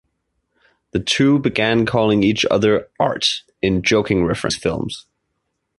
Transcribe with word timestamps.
The 0.93 0.99
two 0.99 1.37
began 1.37 1.85
calling 1.85 2.23
each 2.23 2.43
other 2.49 2.89
"Art" 2.99 3.43
in 3.61 3.83
joking 3.83 4.25
reference 4.25 4.55
to 4.55 4.57
these 4.57 4.63
films. 4.63 5.05